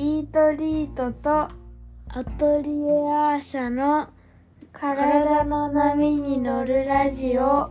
[0.00, 1.50] イートリートとア
[2.38, 4.08] トリエアーシャの
[4.72, 7.70] 体の波に乗るラジオ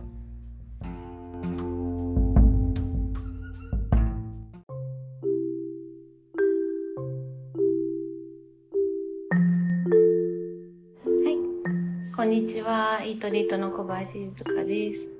[12.14, 15.12] こんにちは、イートリートの小林静香です。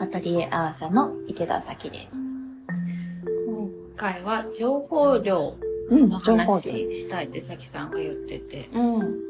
[0.00, 2.16] アトリエアーシャの池田咲です。
[3.48, 6.94] 今回は情報量うんの話量。
[6.94, 9.20] したいってさきさんが言ってて、うん。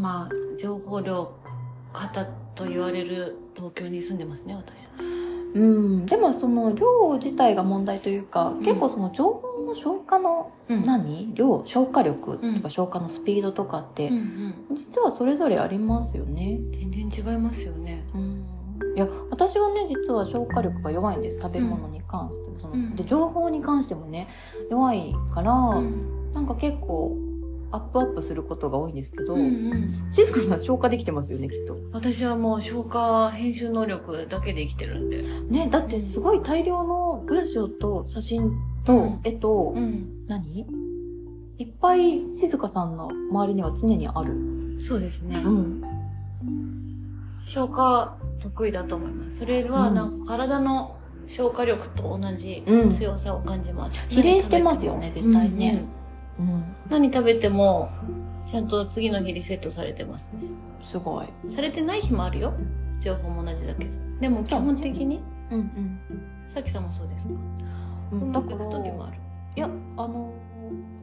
[0.00, 1.32] まあ、情報量
[1.92, 4.90] 型と言われる東京に住んでますね、私は。
[5.54, 6.06] うん。
[6.06, 14.10] でもその量自体が問題というか、ん結構その情報の消化のうん何、量、消化力うんとか消化のスピードとかって。
[14.74, 16.60] 実はそれぞれありますよね。
[16.72, 18.04] 全然違いますよね。
[18.14, 18.27] うん。
[18.98, 21.40] いや、私はね、実は消化力が弱いんです。
[21.40, 22.58] 食べ物に関しても。
[22.58, 24.26] そのうんで、情報に関してもね、
[24.70, 27.16] 弱いから、うんなんか結構、
[27.70, 29.90] アップアップすることが多いんですけど、うんうん。
[30.10, 31.76] 静かさん消化できてますよね、きっと。
[31.92, 35.22] 私はもう消化編集能力だけで生きてるんで。
[35.48, 38.52] ね、だってすごい大量の文章と写真
[38.84, 40.26] とうん絵と、うん。
[40.26, 40.66] 何？
[41.58, 44.78] いっぱい静香さんの周りには常にある。
[44.80, 45.36] そうですね。
[45.36, 45.82] ん。
[47.42, 49.38] 消化得意だと思います。
[49.38, 53.98] それはうんなんか体の消化力と同じうん強さを感じます。
[54.08, 55.84] 比例してますよね絶対ね
[56.38, 56.64] うんうんうん。
[56.88, 57.90] 何食べても、
[58.46, 60.40] ちゃんと次の日リセットされてますね。
[60.82, 61.26] すごい。
[61.48, 62.54] されてない日もあるよ。
[63.00, 63.90] 情報も同じだけど。
[64.20, 65.20] でも基本的に、
[65.50, 66.00] うんうん。
[66.48, 67.34] さきさんもそうですか？
[68.12, 69.16] う、うんまくいく時もある。
[69.56, 70.32] いや、あの、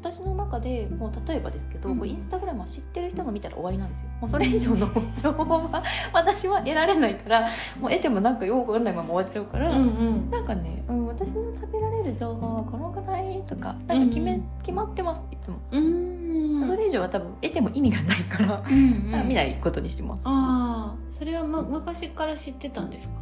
[0.01, 4.09] 私の中でもう例えばですけど、うんこうインスタグラムは知ってる人が見たら終わりなんですよ。
[4.21, 7.49] もうそれ以上の情報は私は得られないから、
[7.79, 10.29] もう得てもなんかよくわかんないまま終わっちゃうから、うんうん。
[10.29, 15.57] なんかね、うん、私の食べられる情報はこのぐらいとか、なんか決め、うん決まってます、いつも。
[15.71, 16.67] うーん。
[16.67, 20.25] それ以上は多分得ても意味がないから、うんうん、見ないことにしてます。
[20.27, 23.15] ああ、それは、ま、昔から知ってたんですか？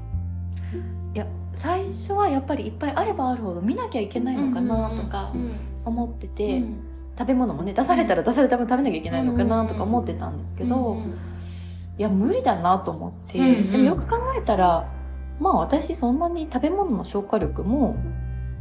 [1.14, 5.54] いや、最初はやっぱりいっぱいあればあるほど見なきゃいけないのかなとかうん
[5.86, 6.94] 思ってうて、ん。
[7.18, 11.14] 食べ物もね、出されたら出された分食べなきゃいけないのかなとか思ってたんですけど、うんうん
[11.96, 13.72] いや、無理だなと思って、うんうん。
[13.72, 14.90] でもよく考えたら、
[15.40, 17.96] まあ私そんなに食べ物の消化力も、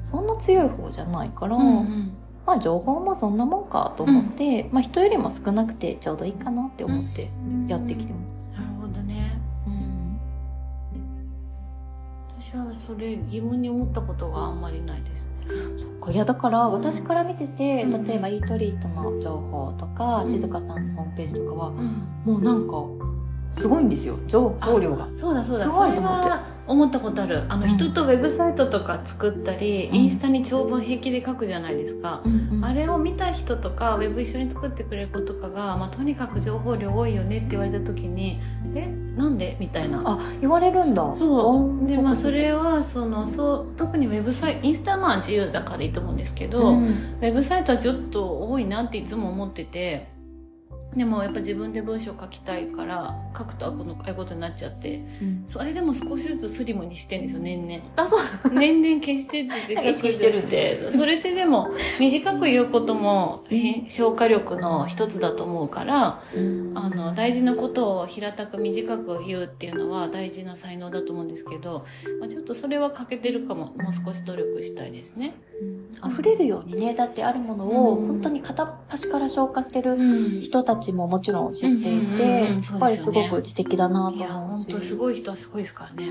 [0.05, 2.13] そんな強い方じゃないから、うんうん。
[2.47, 7.31] まあ情報もそんなもんかと思って、まあ人よりも少なくてちょうどいいかなって思って
[7.69, 8.53] やってきてます。
[8.53, 8.67] なる
[12.43, 16.13] 私はそれ疑問に思ったことがあんまりないですね。
[16.13, 18.05] いやだから私から見てて、うん。
[18.05, 20.27] 例えばイートリートの情報とか、うん。
[20.27, 22.09] 静香さんのホームページとかは、うん。
[22.25, 22.75] もうなんか、
[23.53, 25.09] すごいんですよ、情報量が。
[25.17, 25.65] そうだそうだ。
[25.65, 26.53] すごいと思って。
[26.65, 27.43] 思ったことある。
[27.49, 27.69] あの、うん。
[27.69, 29.97] 人とウェブサイトとか作ったり、うん。
[29.97, 32.23] インスタに長文平気で書くじゃないですか、
[32.63, 38.39] あれを見た人とかウェブ一緒に作ってくれる子とかが、まあ、とにかく情報量多いよねって言われた時に
[38.75, 38.87] え
[39.17, 39.57] なんで？
[39.59, 40.03] みたいな。
[40.05, 41.13] あ、言われるんだ。
[41.13, 41.87] そう。
[41.87, 46.85] でまあそれ、れはそのそう特にウェブサイトインスタはまあ自由だからいいと思うんですけど、うん。
[46.85, 50.12] ウェブサイトはちょっと多いなっていつも思ってて
[50.97, 55.43] でもやっぱ自分で文章書きたいから書くとあこのああいうことになっちゃってうん。
[55.47, 57.83] それでも少しずつスリムにしてんですよ年々。
[57.97, 58.53] あ、そう。
[58.53, 60.27] 年々消してってて 意識して。
[60.27, 66.21] る削除してそそれってでも短く言うことも、え消化力の一つだと思うから
[66.75, 71.85] あの大事なことを平たく短く言うっていうのは大事な才能だと思うんですけど、
[72.21, 75.35] まあ、ちょっとそれは欠けてるかももう少し努力したいですね。
[76.05, 78.07] 溢れるようにね、だってあるものをうん。
[78.09, 80.41] 本当に片っ端から消化してるうん。
[80.41, 84.67] 人たちももちろん知っていて、うんやっぱりすごく知的だないとや思うし。
[84.67, 86.09] 本当すごい人はすごいですからね。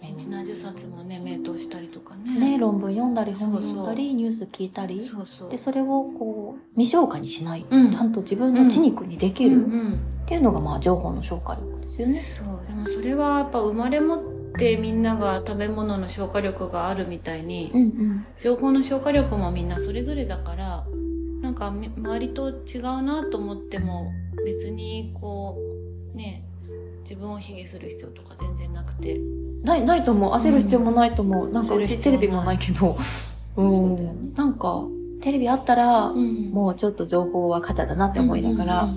[0.00, 2.38] 一日何十冊もね名答したりとかね。
[2.38, 3.70] ね、論文読んだり本そうそう。
[3.70, 5.04] 読んだりニュース聞いたり。
[5.06, 5.50] そうそう。
[5.50, 7.90] でそれをこう未消化にしない、うん。
[7.90, 9.66] ちゃんと自分の血肉にできる。
[9.66, 12.18] っていうのがまあ情報の消化力ですよね。
[12.18, 12.46] そう。
[12.66, 14.20] でもそれはやっぱ生まれ持っ
[14.58, 18.26] てみんなが食べ物の消化力があるみたいに、うんうん。
[18.38, 20.84] 情報の消化力もみんなそれぞれだから
[21.40, 24.10] なんかみ周りと違うなと思っても
[24.44, 25.56] 別にこ
[26.14, 26.48] うね
[27.08, 29.18] 自分を卑下する必要とか全然なくて。
[29.64, 30.32] ないないと思う。
[30.34, 32.96] 焦る必要もないと思う、なんかうちテレビもないけど。
[33.56, 34.34] うん。
[34.34, 34.84] なんか
[35.22, 36.50] テレビあったら、ん。
[36.50, 38.88] もうちょっと情報は肩だなって思いながら、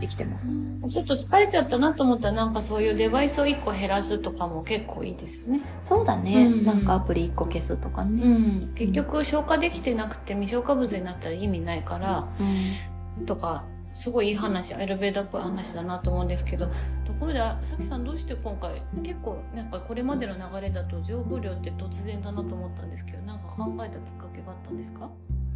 [0.00, 0.80] 生きてます。
[0.88, 5.60] ちょっと疲れちゃったなと思ったらなんかそういうデバイスを1個減らすとかも結構いいですよね。
[5.84, 8.26] そうだね、うんなんかアプリ1個消すとかうね。
[8.26, 8.72] ん。
[8.74, 12.28] 結局消化できてなくて未消化物になったら意味ないから
[13.26, 16.66] とかすごいいい話エレベーターっぽい話だなと思うんですけど
[17.06, 25.08] ところでさきさんどうして今回結構なんかこれまでの流れだと情報量って突然だなと思ったんですけどなんか考えたきっかけがあったんですか？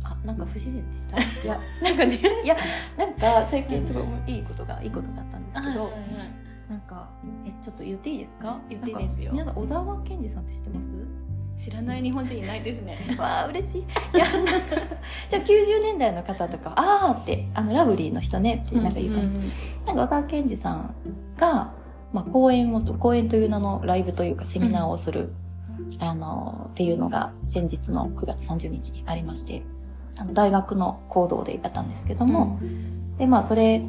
[0.04, 1.16] あなんか不自然でした。
[1.18, 2.56] いやなんかね いや
[2.96, 5.90] なんか最近すごいいいことがいいことがあったんですけど
[6.70, 7.08] なんか
[7.46, 8.58] えちょっと言っていいですか？
[8.68, 9.32] 言っていいですよ。
[9.32, 10.90] 皆さん小沢健二さんって知ってます？
[11.56, 12.96] 知らない日本人いないですね。
[13.18, 13.80] わあ嬉しい。
[13.80, 13.84] い
[14.18, 14.24] や
[15.28, 19.40] じゃあ90年代の方とか「ああ」ってあのラブリーの人ねってなんか言うから、んんん
[19.86, 20.94] なんか小沢健二さん
[21.36, 21.72] が、
[22.12, 25.32] まあ、講演を講演という名のライブというかセミナーをする、
[25.98, 29.62] あのっていうのが先日の9月30日にありまして
[30.18, 32.58] あの大学の講堂でやったんですけども、
[33.18, 33.82] でまあそれ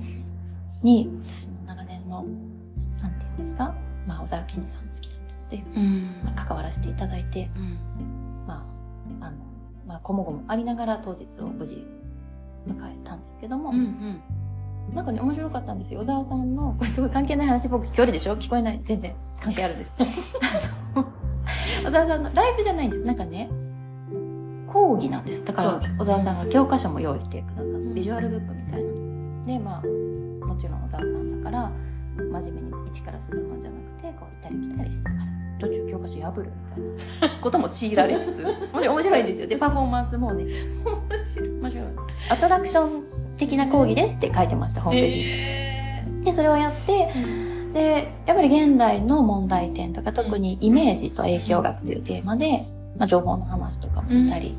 [0.84, 2.24] に私の長年の
[3.02, 3.74] なんていうんですか、
[4.08, 8.66] まあ、小沢健二さん好きだったので、うんまあ、関わらせていただいてうんま
[9.22, 9.38] ああの
[9.88, 11.86] まあこもごもありながら当日を無事
[12.68, 14.22] 迎えたんですけども、うんうん
[14.94, 16.00] なんかね、面白かったんですよ。
[16.00, 18.36] 小沢さんの、こ れすごい関係ない話僕聞こえるでしょ？
[18.38, 18.82] 聞こえない。
[18.84, 19.94] 全然関係あるんです。
[21.86, 23.04] 小沢さんの、ライブじゃないんです。
[23.04, 23.52] なんかね、
[24.90, 25.46] 講義なんです。
[25.46, 29.44] だから小沢さんが教科書も用意してくださって、んビジュアルブックみたいな。
[29.46, 31.72] で、まあ、もちろん小沢さんだから、
[32.18, 35.16] 真面目に一から進むんじゃなくて、こう、行ったり来たりしてから、
[35.60, 38.44] 途中教科書破るみたいなことも強いられつつ、
[38.74, 39.48] もちろん面白いんですよ。
[39.48, 40.46] で、パフォーマンスもね、
[41.62, 41.86] 面白い。
[42.30, 43.04] アトラクション
[43.38, 45.24] 的な講義ですって書いてました、ホームページに。
[45.24, 47.14] へで、それをやって、
[47.74, 52.66] で、やっぱり現代の問題点とか、特にイメージと影響学というテーマで、
[52.98, 54.58] まあ、情報の話とかもしたり、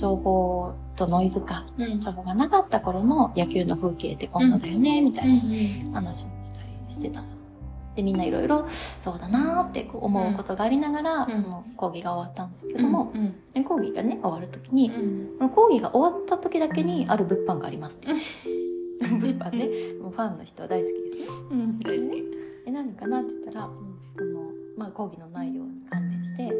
[0.00, 2.00] 情報とノイズ化、ーうん。
[2.00, 7.22] 情報がなかった頃の野球の風景ってこんなだよね、みたいなうん話もしたりしてた。
[7.94, 11.42] で、みんないろいろ、そうだなーって思うことがありながら、ん。
[11.42, 13.18] その講義が終わったんですけども、う
[13.64, 15.38] 講義がね、終わるときに、うん。
[15.38, 18.08] この講義が終わった時だけにある物販がありますって。
[19.00, 21.32] 物販ね、もうファンの人は大好きですよ。
[21.50, 21.78] うん。
[21.78, 22.24] 大好き。
[22.66, 26.50] え、何かなって言ったら、この、まあ、講義の内容に関連して、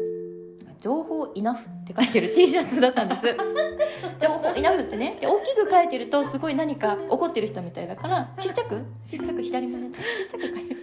[0.81, 3.21] 情報イナフって書いてる T シャツだったんです。
[4.19, 5.17] 情報イナフってね。
[5.21, 8.81] で、大きく書いてると、すごい何か怒ってる人みたいだから、ちっちゃく？
[9.07, 10.81] ちっちゃく左胸ちっちゃく書いてる。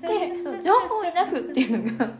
[0.00, 2.10] で、そう、 情報イナフっていうのが、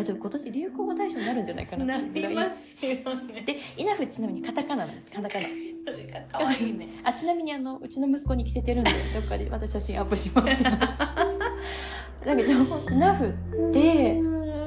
[0.00, 1.96] あちょっと今年流行語大賞になるんじゃないかなな。
[1.98, 5.10] りますよねで、イナフちなみにカタカナなんです。
[5.10, 5.44] カタカナ。
[5.44, 10.70] それが可愛いねあ、ちなみにあの、うちの息子に着せてるんで、どっかで私写真アップしますけど。
[10.70, 12.54] だけど、
[12.96, 14.20] ナフって、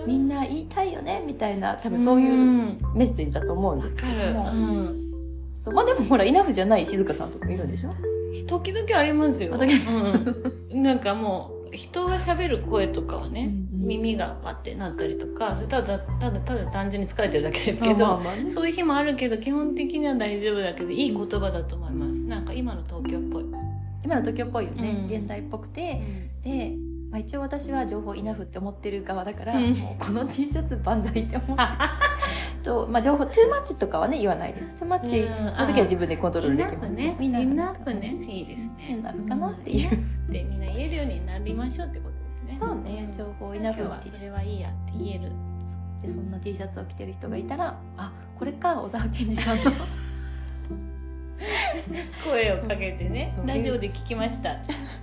[0.10, 4.34] みんな言いたいよねみたいな、多分そういううんメッセージだと思うんですけわかる。
[4.34, 4.52] ども。
[4.52, 5.12] うん。
[5.60, 5.74] そう。
[5.76, 7.94] まあでもほら、イナフじゃない静香さんとかもいるんでしょ？
[8.48, 9.56] 時々ありますよ。
[10.72, 13.88] うん、なんかもう人が喋る声とかはね、うんうん。
[13.88, 18.50] 耳がパッてなったりとかそれただただただ単純に疲れてるだけですけど、まあまあね。
[18.50, 22.24] そういう日もあるけど基本的には大丈夫だけどいい言葉だと思います。
[22.26, 23.46] なんか今の東京っぽい、
[24.04, 25.08] 今の東京っぽいよね。
[25.10, 25.16] うん。
[25.16, 26.02] 現代っぽくて。
[26.44, 26.76] で、
[27.12, 29.74] まあ、一応私は情報イナフって思ってる側だから、うん。
[29.74, 31.64] もうこの T シャツ万歳って思って。
[32.64, 34.76] と、まあ情報、トゥーマッチとかはね、言わないです。
[34.76, 35.46] トゥーマッチうん。
[35.46, 36.94] の時は自分でコントロールできます。
[36.94, 38.74] ねインナップねいいですね。
[38.90, 39.90] インナップかなっていう。
[40.32, 42.58] でみんな言えるようになりましょうってことですね。
[42.60, 45.32] そうね情報イナフはそれはいいやって言える。
[46.04, 49.64] でそんな T シャツを着てる人がいたらあこれか小沢健二さんの。
[52.24, 53.34] 声をかけてね。
[53.46, 54.58] ラジオで聞きました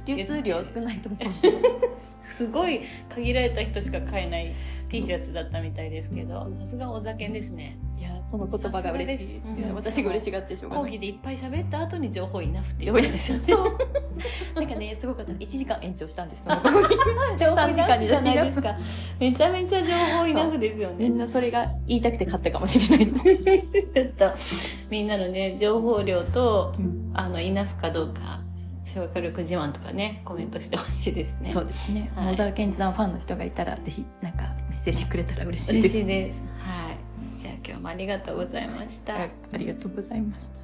[0.05, 1.96] 流通量少ないと思う
[2.27, 4.55] すごい限られた人しか買えない
[4.89, 7.77] T シャツだったみたいですけどさすがお酒ですね。
[7.99, 9.63] いやその言葉が嬉しい、さすがですい。
[9.63, 10.85] や私が嬉しがってしょうがない。
[10.85, 12.87] 講義でいっぱい喋った後に情報いなくて
[14.55, 15.33] なんかねすごかった。
[15.33, 18.77] 1時間延長したんですその講義3時間にじゃないですか。
[19.19, 21.09] めちゃめちゃ情報いなくですよね。
[21.09, 27.07] みんなそれが言いたくて買ったかもしれないです、 みんなのね情報量とうん。
[27.19, 28.41] あのイナフかどうか
[28.95, 31.51] 消化力自慢とかねコメントしてほしいですね。
[31.51, 32.35] そうですね、はい。
[32.35, 36.43] 小沢健二さんファンの人がいたらぜひなんかメッセージくれたら嬉しいで嬉すしいです。
[36.61, 36.97] はい。
[37.39, 40.61] じゃあ今日もありがとうございました、あありがとうございました